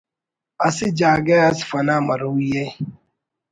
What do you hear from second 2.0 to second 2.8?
مروئیءِ